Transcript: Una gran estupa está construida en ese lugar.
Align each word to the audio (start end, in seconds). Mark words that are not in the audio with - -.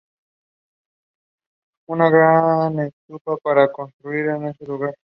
Una 1.87 2.09
gran 2.09 2.79
estupa 2.79 3.35
está 3.35 3.71
construida 3.71 4.35
en 4.35 4.47
ese 4.47 4.65
lugar. 4.65 4.95